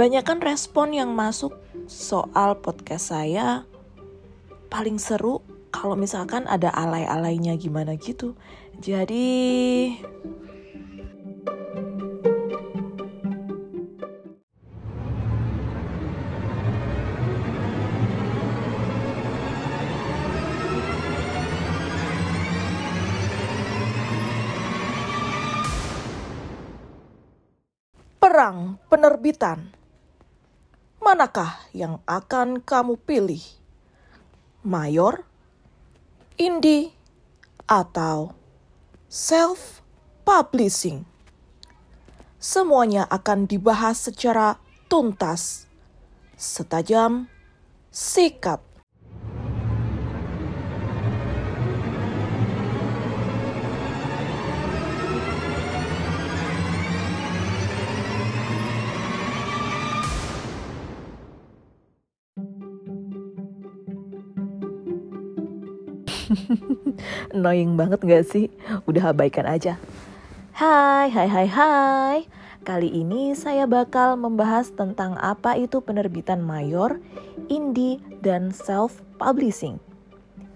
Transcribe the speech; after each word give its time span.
Banyakan 0.00 0.40
respon 0.40 0.96
yang 0.96 1.12
masuk 1.12 1.60
soal 1.84 2.56
podcast 2.64 3.12
saya 3.12 3.68
paling 4.72 4.96
seru 4.96 5.44
kalau 5.68 5.92
misalkan 5.92 6.48
ada 6.48 6.72
alay-alaynya 6.72 7.52
gimana 7.60 8.00
gitu. 8.00 8.32
Jadi 8.80 9.28
Perang 28.16 28.80
penerbitan. 28.88 29.79
Manakah 31.10 31.66
yang 31.74 31.98
akan 32.06 32.62
kamu 32.62 32.94
pilih? 33.02 33.42
Mayor, 34.62 35.26
indie, 36.38 36.94
atau 37.66 38.38
self-publishing? 39.10 41.02
Semuanya 42.38 43.10
akan 43.10 43.50
dibahas 43.50 44.06
secara 44.06 44.62
tuntas, 44.86 45.66
setajam 46.38 47.26
sikat. 47.90 48.62
Annoying 67.30 67.78
banget 67.78 68.02
gak 68.02 68.24
sih? 68.26 68.50
Udah 68.90 69.14
abaikan 69.14 69.46
aja. 69.46 69.78
Hai, 70.54 71.08
hai, 71.08 71.28
hai, 71.30 71.48
hai. 71.48 72.18
Kali 72.60 72.92
ini 72.92 73.32
saya 73.32 73.64
bakal 73.64 74.20
membahas 74.20 74.68
tentang 74.76 75.16
apa 75.16 75.56
itu 75.56 75.80
penerbitan 75.80 76.44
mayor, 76.44 77.00
indie, 77.48 78.02
dan 78.20 78.52
self-publishing. 78.52 79.80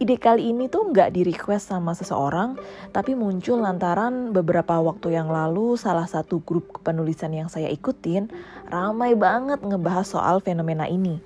Ide 0.02 0.18
kali 0.20 0.52
ini 0.52 0.68
tuh 0.68 0.90
nggak 0.90 1.14
di 1.16 1.24
request 1.24 1.70
sama 1.72 1.96
seseorang, 1.96 2.60
tapi 2.92 3.16
muncul 3.16 3.62
lantaran 3.62 4.34
beberapa 4.34 4.76
waktu 4.82 5.16
yang 5.16 5.32
lalu 5.32 5.78
salah 5.80 6.04
satu 6.04 6.42
grup 6.44 6.76
kepenulisan 6.76 7.32
yang 7.32 7.48
saya 7.48 7.70
ikutin 7.72 8.28
ramai 8.68 9.16
banget 9.16 9.64
ngebahas 9.64 10.04
soal 10.04 10.44
fenomena 10.44 10.84
ini. 10.90 11.22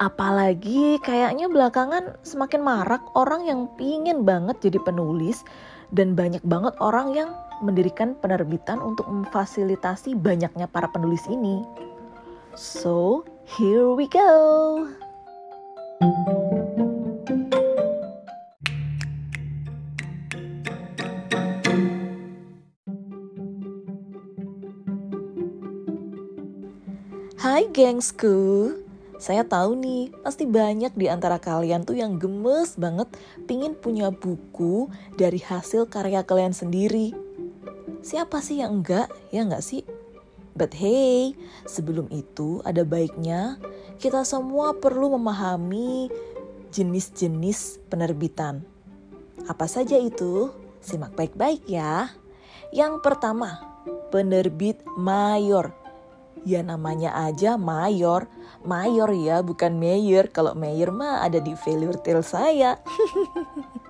Apalagi 0.00 0.96
kayaknya 1.04 1.52
belakangan 1.52 2.16
semakin 2.24 2.64
marak 2.64 3.04
orang 3.12 3.44
yang 3.44 3.68
pingin 3.76 4.24
banget 4.24 4.56
jadi 4.64 4.80
penulis 4.80 5.44
dan 5.92 6.16
banyak 6.16 6.40
banget 6.40 6.72
orang 6.80 7.12
yang 7.12 7.36
mendirikan 7.60 8.16
penerbitan 8.16 8.80
untuk 8.80 9.04
memfasilitasi 9.04 10.16
banyaknya 10.16 10.64
para 10.72 10.88
penulis 10.88 11.20
ini. 11.28 11.60
So, 12.56 13.28
here 13.44 13.92
we 13.92 14.08
go. 14.08 14.88
Hai 27.36 27.68
gengsku, 27.68 28.72
saya 29.20 29.44
tahu 29.44 29.76
nih, 29.76 30.08
pasti 30.24 30.48
banyak 30.48 30.96
di 30.96 31.12
antara 31.12 31.36
kalian 31.36 31.84
tuh 31.84 31.92
yang 31.92 32.16
gemes 32.16 32.80
banget 32.80 33.04
pingin 33.44 33.76
punya 33.76 34.08
buku 34.08 34.88
dari 35.20 35.36
hasil 35.36 35.92
karya 35.92 36.24
kalian 36.24 36.56
sendiri. 36.56 37.12
Siapa 38.00 38.40
sih 38.40 38.64
yang 38.64 38.80
enggak? 38.80 39.12
Ya 39.28 39.44
enggak 39.44 39.60
sih? 39.60 39.84
But 40.56 40.72
hey, 40.72 41.36
sebelum 41.68 42.08
itu 42.08 42.64
ada 42.64 42.80
baiknya 42.80 43.60
kita 44.00 44.24
semua 44.24 44.72
perlu 44.72 45.12
memahami 45.20 46.08
jenis-jenis 46.72 47.76
penerbitan. 47.92 48.64
Apa 49.44 49.68
saja 49.68 50.00
itu? 50.00 50.48
Simak 50.80 51.12
baik-baik 51.12 51.68
ya. 51.68 52.08
Yang 52.72 53.04
pertama, 53.04 53.60
penerbit 54.08 54.80
mayor 54.96 55.76
Ya 56.48 56.64
namanya 56.64 57.12
aja 57.12 57.60
mayor. 57.60 58.24
Mayor 58.64 59.12
ya, 59.12 59.44
bukan 59.44 59.76
mayor. 59.76 60.32
Kalau 60.32 60.56
mayor 60.56 60.92
mah 60.92 61.24
ada 61.24 61.36
di 61.36 61.52
value 61.52 61.92
tail 62.00 62.24
saya. 62.24 62.80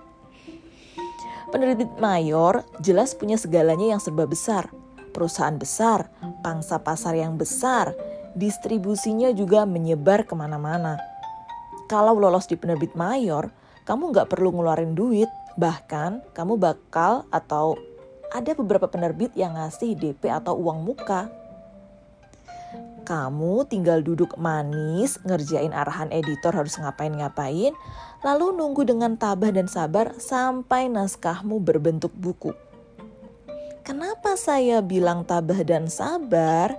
Penerbit 1.51 1.99
mayor 1.99 2.63
jelas 2.79 3.11
punya 3.11 3.35
segalanya 3.35 3.95
yang 3.95 4.01
serba 4.03 4.23
besar. 4.23 4.71
Perusahaan 5.11 5.59
besar, 5.59 6.07
pangsa 6.39 6.79
pasar 6.79 7.19
yang 7.19 7.35
besar, 7.35 7.91
distribusinya 8.39 9.35
juga 9.35 9.67
menyebar 9.67 10.23
ke 10.23 10.31
mana-mana. 10.31 10.95
Kalau 11.91 12.15
lolos 12.15 12.47
di 12.47 12.55
penerbit 12.55 12.95
mayor, 12.95 13.51
kamu 13.83 14.15
nggak 14.15 14.31
perlu 14.31 14.55
ngeluarin 14.55 14.95
duit. 14.95 15.27
Bahkan 15.59 16.31
kamu 16.31 16.55
bakal 16.55 17.27
atau 17.27 17.75
ada 18.31 18.55
beberapa 18.55 18.87
penerbit 18.87 19.35
yang 19.35 19.59
ngasih 19.59 19.99
DP 19.99 20.31
atau 20.31 20.55
uang 20.55 20.87
muka 20.87 21.27
kamu 23.03 23.65
tinggal 23.67 23.99
duduk 24.05 24.37
manis, 24.39 25.17
ngerjain 25.25 25.73
arahan 25.73 26.09
editor 26.09 26.53
harus 26.53 26.77
ngapain-ngapain, 26.77 27.73
lalu 28.21 28.45
nunggu 28.53 28.85
dengan 28.85 29.17
tabah 29.17 29.51
dan 29.51 29.65
sabar 29.65 30.15
sampai 30.17 30.87
naskahmu 30.87 31.59
berbentuk 31.61 32.13
buku. 32.13 32.53
Kenapa 33.81 34.37
saya 34.37 34.79
bilang 34.85 35.25
tabah 35.25 35.65
dan 35.65 35.89
sabar? 35.89 36.77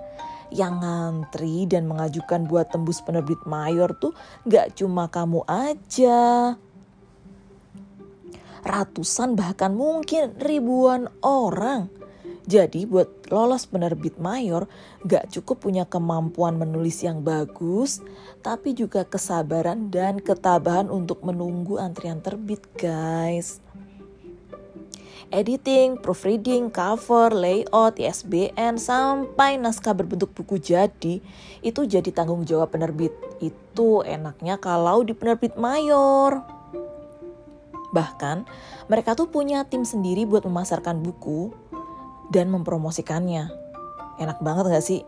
Yang 0.53 0.85
ngantri 0.85 1.65
dan 1.65 1.89
mengajukan 1.89 2.45
buat 2.45 2.69
tembus 2.69 3.01
penerbit 3.01 3.41
mayor 3.43 3.91
tuh 3.97 4.13
gak 4.45 4.77
cuma 4.77 5.09
kamu 5.09 5.41
aja. 5.49 6.55
Ratusan 8.63 9.35
bahkan 9.35 9.75
mungkin 9.75 10.37
ribuan 10.39 11.11
orang 11.19 12.02
jadi 12.43 12.83
buat 12.83 13.31
lolos 13.31 13.63
penerbit 13.63 14.19
mayor 14.19 14.67
gak 15.07 15.31
cukup 15.31 15.63
punya 15.63 15.87
kemampuan 15.87 16.59
menulis 16.59 16.99
yang 16.99 17.23
bagus, 17.23 18.03
tapi 18.43 18.75
juga 18.75 19.07
kesabaran 19.07 19.87
dan 19.87 20.19
ketabahan 20.19 20.91
untuk 20.91 21.23
menunggu 21.23 21.79
antrian 21.79 22.19
terbit 22.19 22.59
guys. 22.75 23.63
Editing, 25.33 25.97
proofreading, 25.97 26.69
cover, 26.69 27.33
layout, 27.33 27.97
ISBN, 27.97 28.77
sampai 28.77 29.57
naskah 29.57 29.97
berbentuk 29.97 30.29
buku 30.29 30.61
jadi, 30.61 31.25
itu 31.65 31.81
jadi 31.89 32.05
tanggung 32.13 32.45
jawab 32.45 32.69
penerbit. 32.69 33.17
Itu 33.41 34.05
enaknya 34.05 34.61
kalau 34.61 35.01
di 35.01 35.17
penerbit 35.17 35.57
mayor. 35.57 36.45
Bahkan, 37.97 38.45
mereka 38.93 39.17
tuh 39.17 39.25
punya 39.25 39.65
tim 39.65 39.81
sendiri 39.81 40.29
buat 40.29 40.45
memasarkan 40.45 41.01
buku, 41.01 41.49
dan 42.33 42.49
mempromosikannya. 42.49 43.53
Enak 44.17 44.41
banget 44.41 44.73
gak 44.73 44.85
sih? 44.85 45.05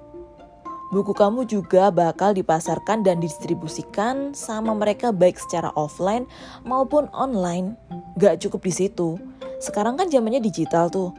Buku 0.94 1.18
kamu 1.18 1.50
juga 1.50 1.90
bakal 1.90 2.38
dipasarkan 2.38 3.02
dan 3.02 3.18
distribusikan 3.18 4.38
sama 4.38 4.78
mereka 4.78 5.10
baik 5.10 5.42
secara 5.42 5.74
offline 5.74 6.30
maupun 6.62 7.10
online. 7.10 7.74
Gak 8.22 8.46
cukup 8.46 8.62
di 8.70 8.74
situ. 8.86 9.18
Sekarang 9.58 9.98
kan 9.98 10.14
zamannya 10.14 10.40
digital 10.40 10.94
tuh. 10.94 11.10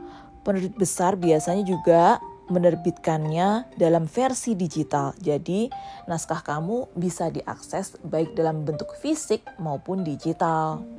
Penerbit 0.46 0.78
besar 0.78 1.18
biasanya 1.18 1.66
juga 1.66 2.22
menerbitkannya 2.46 3.74
dalam 3.74 4.06
versi 4.06 4.54
digital. 4.54 5.18
Jadi, 5.18 5.66
naskah 6.06 6.46
kamu 6.46 6.94
bisa 6.94 7.26
diakses 7.34 7.98
baik 8.06 8.38
dalam 8.38 8.62
bentuk 8.62 8.94
fisik 9.02 9.42
maupun 9.58 10.06
digital. 10.06 10.95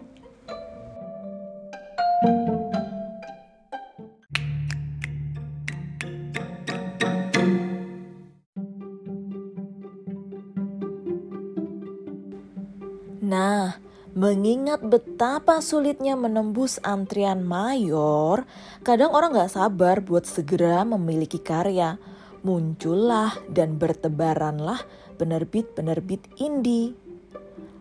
Mengingat 14.28 14.84
betapa 14.84 15.64
sulitnya 15.64 16.20
menembus 16.20 16.84
antrian 16.84 17.48
mayor, 17.48 18.44
kadang 18.84 19.16
orang 19.16 19.32
gak 19.32 19.56
sabar 19.56 20.04
buat 20.04 20.28
segera 20.28 20.84
memiliki 20.84 21.40
karya. 21.40 21.96
Muncullah 22.44 23.40
dan 23.48 23.80
bertebaranlah 23.80 24.84
penerbit-penerbit 25.16 26.28
indie. 26.44 26.92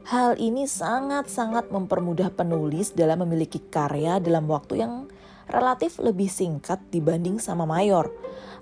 Hal 0.07 0.39
ini 0.39 0.71
sangat-sangat 0.71 1.75
mempermudah 1.75 2.31
penulis 2.31 2.95
dalam 2.95 3.27
memiliki 3.27 3.59
karya 3.59 4.23
dalam 4.23 4.47
waktu 4.47 4.87
yang 4.87 5.11
relatif 5.51 5.99
lebih 5.99 6.31
singkat 6.31 6.79
dibanding 6.95 7.43
sama 7.43 7.67
mayor. 7.67 8.07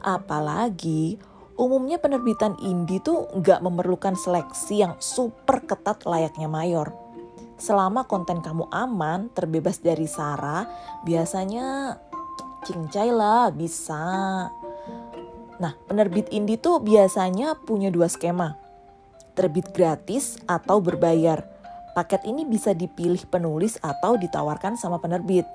Apalagi 0.01 1.21
Umumnya 1.55 2.03
penerbitan 2.03 2.59
indie 2.67 2.99
tuh 2.99 3.31
nggak 3.31 3.63
memerlukan 3.63 4.19
seleksi 4.19 4.83
yang 4.83 4.99
super 4.99 5.63
ketat 5.63 6.03
layaknya 6.03 6.51
mayor. 6.51 7.04
Selama 7.55 8.05
konten 8.11 8.43
kamu 8.43 8.67
aman, 8.75 9.31
terbebas 9.31 9.79
dari 9.79 10.11
sara, 10.11 10.67
biasanya 11.07 11.99
cincai 12.67 13.11
lah 13.15 13.55
bisa. 13.55 14.03
Nah, 15.63 15.73
penerbit 15.87 16.33
indie 16.35 16.59
tuh 16.59 16.83
biasanya 16.83 17.55
punya 17.63 17.95
dua 17.95 18.11
skema. 18.11 18.59
Terbit 19.39 19.71
gratis 19.71 20.39
atau 20.51 20.83
berbayar. 20.83 21.47
Paket 21.95 22.27
ini 22.27 22.43
bisa 22.43 22.75
dipilih 22.75 23.23
penulis 23.31 23.79
atau 23.79 24.19
ditawarkan 24.19 24.75
sama 24.75 24.99
penerbit. 24.99 25.47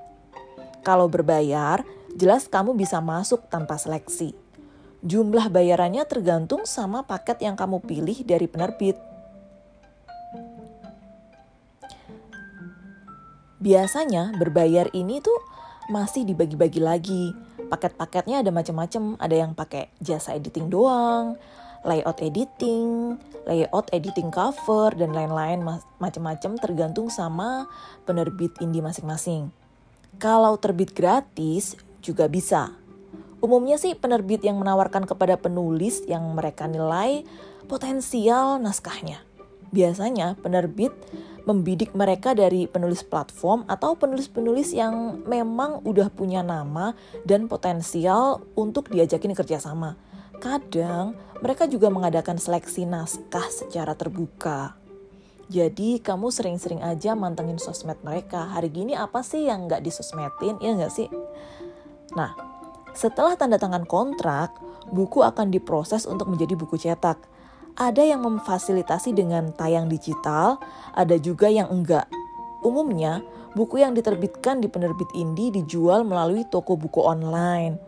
Kalau 0.87 1.11
berbayar, 1.11 1.83
jelas 2.15 2.47
kamu 2.47 2.79
bisa 2.79 3.03
masuk 3.03 3.51
tanpa 3.51 3.75
seleksi. 3.75 4.31
Jumlah 5.03 5.51
bayarannya 5.51 6.07
tergantung 6.07 6.63
sama 6.63 7.03
paket 7.03 7.43
yang 7.43 7.59
kamu 7.59 7.83
pilih 7.83 8.23
dari 8.23 8.47
penerbit. 8.47 8.95
Biasanya 13.59 14.35
berbayar 14.39 14.88
ini 14.95 15.19
tuh 15.19 15.35
masih 15.91 16.23
dibagi-bagi 16.23 16.79
lagi. 16.79 17.35
Paket-paketnya 17.67 18.39
ada 18.39 18.56
macam-macam, 18.56 19.19
ada 19.19 19.35
yang 19.35 19.51
pakai 19.51 19.91
jasa 20.00 20.33
editing 20.33 20.71
doang, 20.71 21.35
layout 21.83 22.23
editing, 22.23 23.19
layout 23.44 23.91
editing 23.91 24.31
cover 24.31 24.95
dan 24.95 25.11
lain-lain 25.11 25.59
macam-macam 26.00 26.56
tergantung 26.56 27.11
sama 27.11 27.67
penerbit 28.07 28.56
indie 28.63 28.83
masing-masing. 28.83 29.51
Kalau 30.19 30.56
terbit 30.56 30.95
gratis 30.95 31.75
juga 32.00 32.31
bisa. 32.31 32.73
Umumnya 33.39 33.79
sih 33.79 33.95
penerbit 33.95 34.44
yang 34.44 34.59
menawarkan 34.59 35.07
kepada 35.07 35.39
penulis 35.39 36.03
yang 36.03 36.35
mereka 36.35 36.67
nilai 36.67 37.23
potensial 37.71 38.59
naskahnya. 38.59 39.28
Biasanya 39.69 40.38
penerbit 40.42 40.92
membidik 41.50 41.98
mereka 41.98 42.38
dari 42.38 42.69
penulis 42.69 43.01
platform 43.01 43.66
atau 43.66 43.98
penulis-penulis 43.98 44.69
yang 44.75 45.25
memang 45.25 45.81
udah 45.81 46.13
punya 46.13 46.45
nama 46.45 46.94
dan 47.25 47.50
potensial 47.50 48.45
untuk 48.54 48.94
diajakin 48.94 49.33
kerjasama. 49.33 49.98
Kadang 50.38 51.18
mereka 51.42 51.66
juga 51.66 51.89
mengadakan 51.89 52.38
seleksi 52.38 52.86
naskah 52.86 53.50
secara 53.50 53.98
terbuka. 53.98 54.77
Jadi 55.50 55.98
kamu 55.98 56.30
sering-sering 56.30 56.86
aja 56.86 57.18
mantengin 57.18 57.57
sosmed 57.57 57.98
mereka. 58.06 58.54
Hari 58.54 58.69
gini 58.69 58.94
apa 58.94 59.25
sih 59.25 59.50
yang 59.50 59.66
nggak 59.66 59.81
disosmedin, 59.81 60.62
ya 60.62 60.77
nggak 60.77 60.94
sih? 60.94 61.10
Nah, 62.13 62.38
setelah 62.94 63.33
tanda 63.33 63.57
tangan 63.57 63.89
kontrak, 63.89 64.54
buku 64.94 65.25
akan 65.25 65.50
diproses 65.50 66.06
untuk 66.06 66.30
menjadi 66.30 66.54
buku 66.54 66.77
cetak 66.77 67.18
ada 67.75 68.01
yang 68.01 68.25
memfasilitasi 68.25 69.13
dengan 69.13 69.51
tayang 69.54 69.92
digital, 69.92 70.57
ada 70.95 71.16
juga 71.19 71.51
yang 71.51 71.69
enggak. 71.69 72.10
Umumnya, 72.66 73.21
buku 73.54 73.81
yang 73.81 73.95
diterbitkan 73.95 74.63
di 74.63 74.68
penerbit 74.68 75.10
indie 75.16 75.51
dijual 75.51 76.04
melalui 76.04 76.45
toko 76.48 76.75
buku 76.75 77.01
online, 77.01 77.80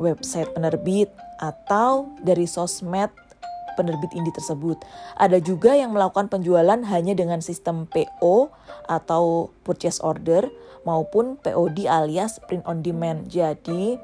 website 0.00 0.50
penerbit, 0.54 1.10
atau 1.38 2.08
dari 2.22 2.46
sosmed 2.46 3.10
penerbit 3.74 4.14
indie 4.14 4.34
tersebut. 4.34 4.78
Ada 5.18 5.42
juga 5.42 5.74
yang 5.74 5.90
melakukan 5.90 6.30
penjualan 6.30 6.78
hanya 6.78 7.12
dengan 7.12 7.42
sistem 7.42 7.90
PO 7.90 8.54
atau 8.86 9.50
purchase 9.66 9.98
order 9.98 10.46
maupun 10.86 11.34
POD 11.42 11.90
alias 11.90 12.38
print 12.46 12.62
on 12.70 12.86
demand. 12.86 13.26
Jadi, 13.26 13.98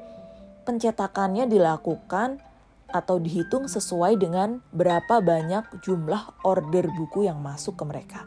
pencetakannya 0.67 1.47
dilakukan 1.47 2.43
atau 2.91 3.17
dihitung 3.17 3.65
sesuai 3.71 4.19
dengan 4.19 4.59
berapa 4.75 5.23
banyak 5.23 5.81
jumlah 5.81 6.43
order 6.45 6.91
buku 6.91 7.25
yang 7.25 7.39
masuk 7.39 7.79
ke 7.79 7.83
mereka. 7.87 8.21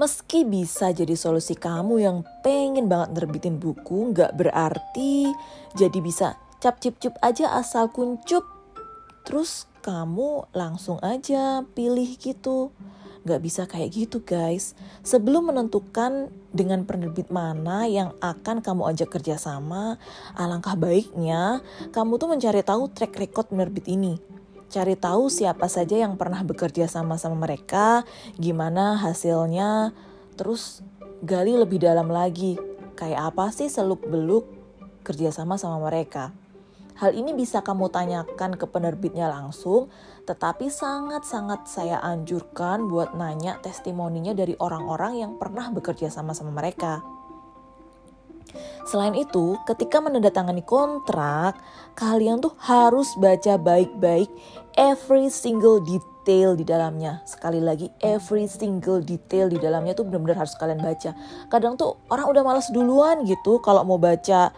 Meski 0.00 0.42
bisa 0.42 0.90
jadi 0.90 1.14
solusi 1.14 1.54
kamu 1.54 2.02
yang 2.02 2.18
pengen 2.42 2.88
banget 2.88 3.22
nerbitin 3.22 3.60
buku, 3.60 4.10
nggak 4.10 4.34
berarti 4.34 5.30
jadi 5.78 5.98
bisa 6.02 6.34
cap 6.58 6.80
cip 6.82 6.98
cup 6.98 7.14
aja 7.22 7.54
asal 7.54 7.86
kuncup. 7.92 8.42
Terus 9.22 9.70
kamu 9.82 10.50
langsung 10.54 10.98
aja 11.02 11.62
pilih 11.74 12.18
gitu. 12.18 12.74
Gak 13.22 13.40
bisa 13.40 13.70
kayak 13.70 13.94
gitu 13.94 14.18
guys. 14.18 14.74
Sebelum 15.06 15.54
menentukan 15.54 16.26
dengan 16.50 16.82
penerbit 16.82 17.30
mana 17.30 17.86
yang 17.86 18.18
akan 18.18 18.58
kamu 18.58 18.82
ajak 18.90 19.14
kerjasama, 19.14 19.94
alangkah 20.34 20.74
baiknya 20.74 21.62
kamu 21.94 22.18
tuh 22.18 22.28
mencari 22.34 22.66
tahu 22.66 22.90
track 22.90 23.14
record 23.14 23.46
penerbit 23.54 23.86
ini. 23.86 24.18
Cari 24.72 24.96
tahu 24.96 25.28
siapa 25.28 25.68
saja 25.68 26.00
yang 26.00 26.16
pernah 26.16 26.42
bekerja 26.42 26.88
sama 26.88 27.20
sama 27.20 27.44
mereka, 27.44 28.08
gimana 28.40 28.96
hasilnya, 28.98 29.92
terus 30.34 30.80
gali 31.22 31.54
lebih 31.54 31.78
dalam 31.78 32.10
lagi. 32.10 32.58
Kayak 32.98 33.36
apa 33.36 33.52
sih 33.52 33.70
seluk-beluk 33.70 34.48
kerjasama 35.06 35.60
sama 35.60 35.78
mereka. 35.78 36.34
Hal 37.00 37.16
ini 37.16 37.32
bisa 37.32 37.64
kamu 37.64 37.88
tanyakan 37.88 38.60
ke 38.60 38.66
penerbitnya 38.68 39.32
langsung, 39.32 39.88
tetapi 40.28 40.68
sangat-sangat 40.68 41.64
saya 41.64 41.98
anjurkan 42.04 42.90
buat 42.90 43.16
nanya 43.16 43.58
testimoninya 43.64 44.36
dari 44.36 44.52
orang-orang 44.60 45.22
yang 45.22 45.32
pernah 45.40 45.72
bekerja 45.72 46.12
sama 46.12 46.36
sama 46.36 46.52
mereka. 46.52 47.00
Selain 48.84 49.16
itu, 49.16 49.56
ketika 49.64 50.02
menandatangani 50.02 50.60
kontrak, 50.66 51.56
kalian 51.96 52.42
tuh 52.42 52.52
harus 52.60 53.14
baca 53.16 53.56
baik-baik 53.56 54.28
every 54.76 55.32
single 55.32 55.80
detail 55.80 56.52
di 56.52 56.66
dalamnya. 56.66 57.24
Sekali 57.24 57.62
lagi, 57.62 57.88
every 58.02 58.44
single 58.50 59.00
detail 59.00 59.48
di 59.48 59.56
dalamnya 59.56 59.96
tuh 59.96 60.04
benar-benar 60.04 60.44
harus 60.44 60.52
kalian 60.58 60.82
baca. 60.82 61.16
Kadang 61.48 61.80
tuh 61.80 62.04
orang 62.12 62.26
udah 62.28 62.42
males 62.44 62.68
duluan 62.68 63.24
gitu 63.24 63.62
kalau 63.64 63.86
mau 63.86 63.96
baca 63.96 64.52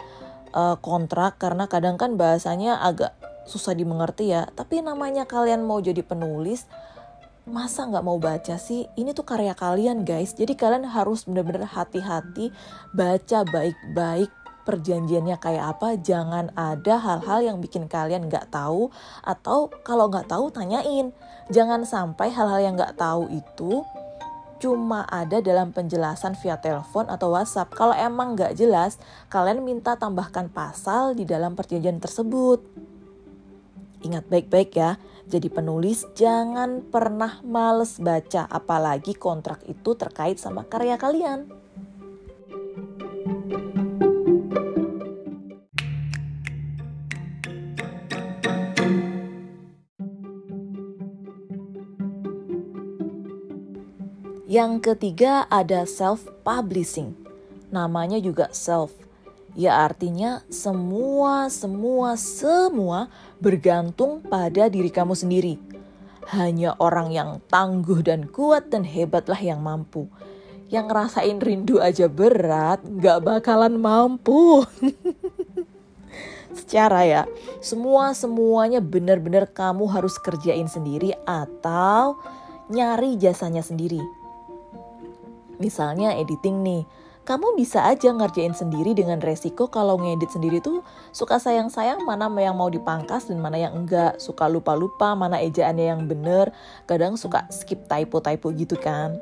uh, 0.55 0.79
kontrak 0.79 1.37
karena 1.43 1.67
kadang 1.67 1.99
kan 1.99 2.15
bahasanya 2.15 2.81
agak 2.81 3.13
susah 3.45 3.77
dimengerti 3.77 4.33
ya. 4.33 4.49
Tapi 4.55 4.81
namanya 4.81 5.29
kalian 5.29 5.67
mau 5.67 5.83
jadi 5.83 6.01
penulis, 6.01 6.65
masa 7.45 7.85
nggak 7.85 8.05
mau 8.07 8.17
baca 8.17 8.57
sih? 8.57 8.89
Ini 8.97 9.13
tuh 9.13 9.27
karya 9.29 9.53
kalian 9.53 10.07
guys. 10.07 10.33
Jadi 10.33 10.57
kalian 10.57 10.89
harus 10.89 11.29
benar-benar 11.29 11.69
hati-hati 11.69 12.55
baca 12.97 13.45
baik-baik 13.45 14.33
perjanjiannya 14.65 15.37
kayak 15.37 15.77
apa. 15.77 16.01
Jangan 16.01 16.55
ada 16.57 16.95
hal-hal 16.97 17.41
yang 17.45 17.57
bikin 17.61 17.85
kalian 17.85 18.33
nggak 18.33 18.49
tahu 18.49 18.89
atau 19.21 19.69
kalau 19.85 20.09
nggak 20.09 20.31
tahu 20.31 20.49
tanyain. 20.49 21.13
Jangan 21.53 21.85
sampai 21.85 22.33
hal-hal 22.33 22.61
yang 22.65 22.75
nggak 22.81 22.97
tahu 22.97 23.29
itu 23.29 23.85
cuma 24.65 25.05
ada 25.13 25.45
dalam 25.45 25.77
penjelasan 25.77 26.41
via 26.41 26.57
telepon 26.57 27.05
atau 27.13 27.37
WhatsApp. 27.37 27.69
Kalau 27.77 27.93
emang 27.93 28.33
nggak 28.33 28.57
jelas, 28.57 28.97
kalian 29.29 29.61
minta 29.61 29.93
tambahkan 29.93 30.49
pasal 30.49 31.13
di 31.13 31.29
dalam 31.29 31.53
perjanjian 31.53 32.01
tersebut. 32.01 32.65
Ingat 34.01 34.25
baik-baik 34.25 34.73
ya, 34.73 34.97
jadi 35.29 35.53
penulis 35.53 36.09
jangan 36.17 36.81
pernah 36.81 37.45
males 37.45 38.01
baca, 38.01 38.49
apalagi 38.49 39.13
kontrak 39.13 39.61
itu 39.69 39.93
terkait 40.01 40.41
sama 40.41 40.65
karya 40.65 40.97
kalian. 40.97 41.64
Yang 54.45 54.93
ketiga 54.93 55.49
ada 55.49 55.89
self-publishing. 55.89 57.17
Namanya 57.73 58.21
juga 58.21 58.53
self. 58.53 58.93
Ya 59.57 59.81
artinya 59.81 60.45
semua, 60.53 61.49
semua, 61.49 62.21
semua 62.21 63.09
bergantung 63.41 64.21
pada 64.21 64.69
diri 64.69 64.93
kamu 64.93 65.17
sendiri. 65.17 65.57
Hanya 66.29 66.77
orang 66.77 67.09
yang 67.09 67.41
tangguh 67.49 68.05
dan 68.05 68.29
kuat 68.29 68.69
dan 68.69 68.85
hebatlah 68.85 69.41
yang 69.41 69.65
mampu. 69.65 70.13
Yang 70.69 70.93
ngerasain 70.93 71.41
rindu 71.41 71.81
aja 71.81 72.05
berat, 72.13 72.85
gak 73.01 73.25
bakalan 73.25 73.81
mampu. 73.81 74.61
Secara 76.61 77.09
ya, 77.09 77.23
semua-semuanya 77.65 78.85
benar-benar 78.85 79.49
kamu 79.49 79.89
harus 79.89 80.21
kerjain 80.21 80.69
sendiri 80.69 81.17
atau 81.25 82.21
nyari 82.69 83.17
jasanya 83.17 83.65
sendiri. 83.65 84.24
Misalnya 85.59 86.17
editing 86.19 86.63
nih, 86.63 86.83
kamu 87.25 87.57
bisa 87.57 87.89
aja 87.89 88.13
ngerjain 88.13 88.53
sendiri 88.53 88.93
dengan 88.93 89.17
resiko 89.17 89.73
kalau 89.73 89.97
ngedit 89.97 90.29
sendiri 90.29 90.61
tuh 90.61 90.85
suka 91.09 91.41
sayang-sayang 91.41 92.05
mana 92.05 92.29
yang 92.37 92.53
mau 92.53 92.69
dipangkas 92.69 93.33
dan 93.33 93.41
mana 93.41 93.57
yang 93.57 93.73
enggak, 93.73 94.21
suka 94.21 94.45
lupa-lupa 94.45 95.17
mana 95.17 95.41
ejaannya 95.41 95.89
yang 95.89 96.05
bener, 96.05 96.53
kadang 96.85 97.17
suka 97.17 97.49
skip 97.49 97.89
typo-typo 97.89 98.53
gitu 98.53 98.77
kan. 98.77 99.17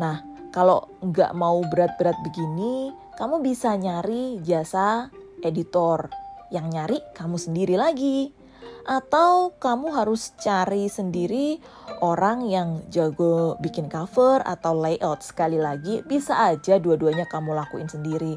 Nah, 0.00 0.24
kalau 0.56 0.88
nggak 1.04 1.36
mau 1.36 1.60
berat-berat 1.68 2.16
begini, 2.24 2.96
kamu 3.20 3.44
bisa 3.44 3.76
nyari 3.76 4.40
jasa 4.40 5.12
editor 5.44 6.08
yang 6.48 6.72
nyari 6.72 6.96
kamu 7.12 7.36
sendiri 7.36 7.76
lagi. 7.76 8.41
Atau 8.82 9.54
kamu 9.62 9.94
harus 9.94 10.34
cari 10.42 10.90
sendiri 10.90 11.62
orang 12.02 12.50
yang 12.50 12.82
jago 12.90 13.54
bikin 13.62 13.86
cover 13.86 14.42
atau 14.42 14.74
layout. 14.74 15.22
Sekali 15.22 15.56
lagi, 15.56 16.02
bisa 16.02 16.50
aja 16.50 16.82
dua-duanya 16.82 17.30
kamu 17.30 17.54
lakuin 17.54 17.86
sendiri. 17.86 18.34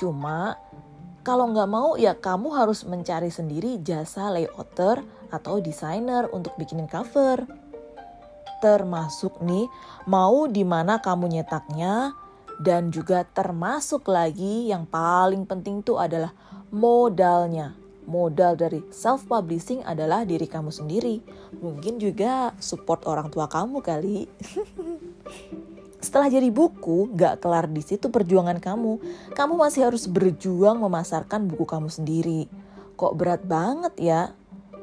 Cuma 0.00 0.56
kalau 1.22 1.52
nggak 1.52 1.70
mau 1.70 1.94
ya 1.94 2.16
kamu 2.18 2.50
harus 2.56 2.82
mencari 2.82 3.30
sendiri 3.30 3.78
jasa 3.84 4.32
layouter 4.32 5.04
atau 5.30 5.60
desainer 5.62 6.26
untuk 6.32 6.56
bikinin 6.56 6.88
cover. 6.88 7.44
Termasuk 8.64 9.42
nih 9.42 9.66
mau 10.08 10.46
di 10.48 10.64
mana 10.64 10.98
kamu 11.02 11.30
nyetaknya 11.30 12.14
dan 12.62 12.94
juga 12.94 13.26
termasuk 13.26 14.06
lagi 14.06 14.70
yang 14.70 14.86
paling 14.86 15.44
penting 15.44 15.82
tuh 15.82 15.98
adalah 15.98 16.30
modalnya 16.70 17.81
modal 18.06 18.58
dari 18.58 18.82
self 18.90 19.26
publishing 19.26 19.82
adalah 19.86 20.26
diri 20.26 20.46
kamu 20.46 20.70
sendiri. 20.70 21.22
Mungkin 21.58 21.98
juga 22.02 22.54
support 22.58 23.06
orang 23.06 23.30
tua 23.30 23.46
kamu 23.46 23.78
kali. 23.82 24.26
Setelah 26.02 26.26
jadi 26.26 26.50
buku, 26.50 27.14
gak 27.14 27.46
kelar 27.46 27.70
di 27.70 27.78
situ 27.78 28.10
perjuangan 28.10 28.58
kamu. 28.58 28.98
Kamu 29.38 29.54
masih 29.54 29.86
harus 29.86 30.10
berjuang 30.10 30.82
memasarkan 30.82 31.46
buku 31.46 31.62
kamu 31.62 31.88
sendiri. 31.94 32.50
Kok 32.98 33.14
berat 33.14 33.46
banget 33.46 33.94
ya? 34.02 34.34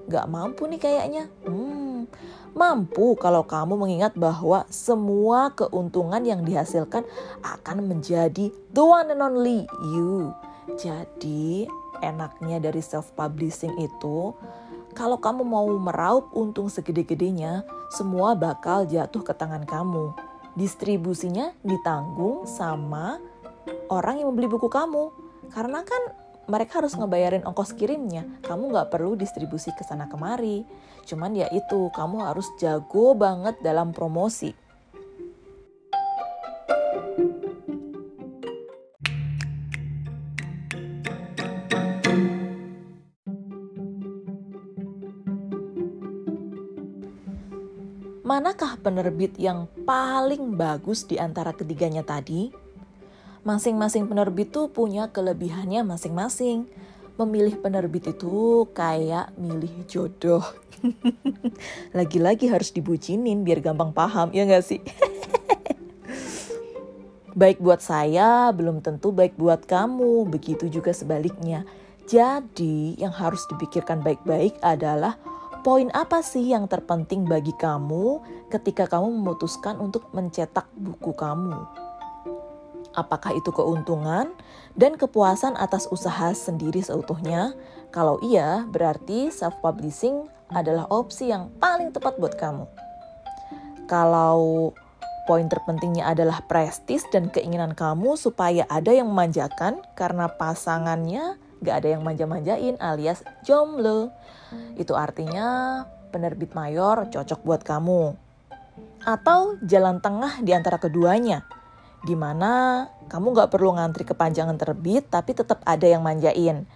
Gak 0.07 0.31
mampu 0.31 0.63
nih 0.71 0.79
kayaknya. 0.79 1.27
Hmm, 1.43 2.07
mampu 2.55 3.19
kalau 3.19 3.43
kamu 3.43 3.75
mengingat 3.75 4.15
bahwa 4.15 4.63
semua 4.71 5.51
keuntungan 5.51 6.23
yang 6.23 6.47
dihasilkan 6.47 7.03
akan 7.43 7.77
menjadi 7.83 8.47
the 8.71 8.79
one 8.79 9.11
and 9.11 9.19
only 9.19 9.67
you. 9.91 10.31
Jadi, 10.79 11.67
enaknya 12.01 12.59
dari 12.59 12.83
self 12.83 13.11
publishing 13.15 13.75
itu 13.79 14.33
kalau 14.97 15.21
kamu 15.21 15.45
mau 15.45 15.69
meraup 15.77 16.33
untung 16.33 16.65
segede-gedenya, 16.65 17.61
semua 17.93 18.33
bakal 18.33 18.89
jatuh 18.89 19.21
ke 19.21 19.33
tangan 19.37 19.63
kamu. 19.65 20.17
Distribusinya 20.57 21.53
ditanggung 21.61 22.49
sama 22.49 23.21
orang 23.93 24.21
yang 24.21 24.33
membeli 24.33 24.49
buku 24.49 24.65
kamu. 24.65 25.13
Karena 25.53 25.85
kan 25.85 26.01
mereka 26.49 26.81
harus 26.81 26.97
ngebayarin 26.97 27.45
ongkos 27.45 27.77
kirimnya. 27.77 28.25
Kamu 28.41 28.73
nggak 28.73 28.89
perlu 28.89 29.13
distribusi 29.13 29.69
ke 29.77 29.85
sana 29.85 30.09
kemari. 30.09 30.65
Cuman 31.05 31.37
ya 31.37 31.45
itu, 31.53 31.93
kamu 31.93 32.25
harus 32.25 32.49
jago 32.57 33.13
banget 33.13 33.61
dalam 33.61 33.93
promosi. 33.93 34.57
Penerbit 48.89 49.37
yang 49.37 49.69
paling 49.85 50.57
bagus 50.57 51.05
di 51.05 51.21
antara 51.21 51.53
ketiganya 51.53 52.01
tadi? 52.01 52.49
Masing-masing 53.45 54.09
penerbit 54.09 54.49
tuh 54.49 54.73
punya 54.73 55.13
kelebihannya 55.13 55.85
masing-masing. 55.85 56.65
Memilih 57.21 57.61
penerbit 57.61 58.09
itu 58.09 58.65
kayak 58.73 59.29
milih 59.37 59.85
jodoh. 59.85 60.41
Lagi-lagi 61.97 62.49
harus 62.49 62.73
dibucinin 62.73 63.45
biar 63.45 63.61
gampang 63.61 63.93
paham, 63.93 64.33
ya 64.33 64.49
gak 64.49 64.65
sih? 64.65 64.81
baik 67.39 67.61
buat 67.61 67.85
saya, 67.85 68.49
belum 68.49 68.81
tentu 68.81 69.13
baik 69.13 69.37
buat 69.37 69.69
kamu. 69.69 70.25
Begitu 70.33 70.65
juga 70.65 70.97
sebaliknya. 70.97 71.61
Jadi, 72.09 72.97
yang 72.97 73.13
harus 73.13 73.45
dipikirkan 73.45 74.01
baik-baik 74.01 74.57
adalah 74.65 75.21
Poin 75.59 75.91
apa 75.91 76.23
sih 76.23 76.55
yang 76.55 76.71
terpenting 76.71 77.27
bagi 77.27 77.51
kamu 77.51 78.23
ketika 78.47 78.87
kamu 78.87 79.11
memutuskan 79.11 79.75
untuk 79.75 80.07
mencetak 80.15 80.71
buku 80.71 81.11
kamu? 81.11 81.67
Apakah 82.95 83.35
itu 83.35 83.51
keuntungan 83.51 84.31
dan 84.79 84.95
kepuasan 84.95 85.59
atas 85.59 85.91
usaha 85.91 86.31
sendiri 86.31 86.79
seutuhnya? 86.79 87.59
Kalau 87.91 88.23
iya, 88.23 88.63
berarti 88.71 89.27
self-publishing 89.35 90.31
adalah 90.47 90.87
opsi 90.87 91.27
yang 91.27 91.51
paling 91.59 91.91
tepat 91.91 92.15
buat 92.15 92.39
kamu. 92.39 92.63
Kalau 93.91 94.71
poin 95.27 95.45
terpentingnya 95.51 96.07
adalah 96.07 96.39
prestis 96.47 97.03
dan 97.11 97.27
keinginan 97.27 97.75
kamu 97.75 98.15
supaya 98.15 98.63
ada 98.71 98.95
yang 98.95 99.11
memanjakan 99.11 99.83
karena 99.99 100.31
pasangannya 100.39 101.35
gak 101.59 101.83
ada 101.83 101.99
yang 101.99 102.01
manja-manjain 102.07 102.79
alias 102.79 103.27
jomblo. 103.43 104.15
Itu 104.75 104.97
artinya 104.97 105.83
penerbit 106.09 106.53
mayor 106.57 107.09
cocok 107.09 107.39
buat 107.45 107.61
kamu. 107.61 108.15
Atau 109.03 109.59
jalan 109.63 110.03
tengah 110.03 110.43
di 110.43 110.51
antara 110.51 110.79
keduanya, 110.81 111.47
di 112.03 112.15
mana 112.15 112.85
kamu 113.07 113.35
gak 113.35 113.51
perlu 113.51 113.75
ngantri 113.75 114.07
kepanjangan 114.07 114.55
terbit 114.55 115.07
tapi 115.07 115.35
tetap 115.35 115.63
ada 115.63 115.87
yang 115.87 116.03
manjain. 116.03 116.67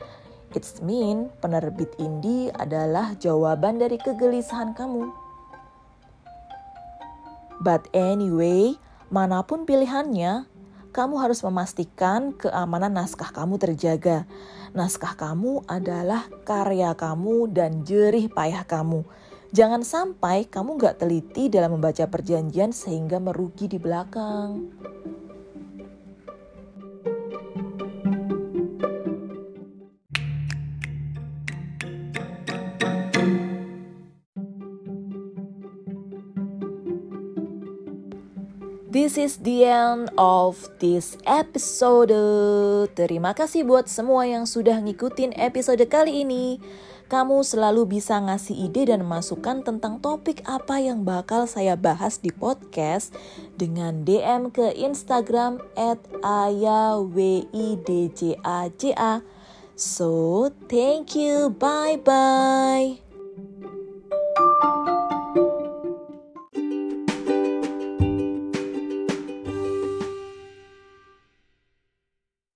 It's 0.54 0.86
mean 0.86 1.34
penerbit 1.42 1.98
indie 1.98 2.54
adalah 2.54 3.18
jawaban 3.18 3.82
dari 3.82 3.98
kegelisahan 3.98 4.78
kamu. 4.78 5.10
But 7.64 7.90
anyway, 7.96 8.78
mana 9.10 9.42
pun 9.48 9.66
pilihannya, 9.66 10.46
kamu 10.94 11.16
harus 11.18 11.42
memastikan 11.42 12.38
keamanan 12.38 12.94
naskah 12.94 13.34
kamu 13.34 13.58
terjaga. 13.58 14.30
Naskah 14.74 15.14
kamu 15.14 15.70
adalah 15.70 16.26
karya 16.42 16.98
kamu 16.98 17.54
dan 17.54 17.86
jerih 17.86 18.26
payah 18.34 18.66
kamu. 18.66 19.06
Jangan 19.54 19.86
sampai 19.86 20.50
kamu 20.50 20.82
gak 20.82 20.98
teliti 21.06 21.46
dalam 21.46 21.78
membaca 21.78 22.10
perjanjian 22.10 22.74
sehingga 22.74 23.22
merugi 23.22 23.70
di 23.70 23.78
belakang. 23.78 24.74
This 39.14 39.38
is 39.38 39.46
the 39.46 39.70
end 39.70 40.10
of 40.18 40.58
this 40.82 41.22
episode. 41.30 42.10
Terima 42.98 43.38
kasih 43.38 43.62
buat 43.62 43.86
semua 43.86 44.26
yang 44.26 44.50
sudah 44.50 44.82
ngikutin 44.82 45.38
episode 45.38 45.86
kali 45.86 46.26
ini. 46.26 46.58
Kamu 47.14 47.46
selalu 47.46 47.94
bisa 47.94 48.18
ngasih 48.18 48.74
ide 48.74 48.90
dan 48.90 49.06
masukan 49.06 49.62
tentang 49.62 50.02
topik 50.02 50.42
apa 50.50 50.82
yang 50.82 51.06
bakal 51.06 51.46
saya 51.46 51.78
bahas 51.78 52.18
di 52.26 52.34
podcast 52.34 53.14
dengan 53.54 54.02
DM 54.02 54.50
ke 54.50 54.74
Instagram 54.74 55.62
at 55.78 56.02
ayawidjaja. 56.26 58.42
So, 59.78 60.50
thank 60.66 61.14
you. 61.14 61.54
Bye-bye. 61.54 62.98